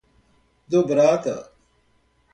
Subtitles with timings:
[0.71, 1.53] Dobrada